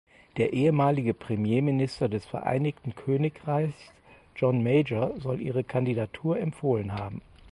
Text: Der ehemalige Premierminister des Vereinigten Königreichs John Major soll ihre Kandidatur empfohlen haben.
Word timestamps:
Der 0.37 0.51
ehemalige 0.51 1.13
Premierminister 1.13 2.09
des 2.09 2.25
Vereinigten 2.25 2.95
Königreichs 2.95 3.77
John 4.35 4.63
Major 4.63 5.19
soll 5.19 5.39
ihre 5.39 5.63
Kandidatur 5.63 6.39
empfohlen 6.39 6.93
haben. 6.93 7.21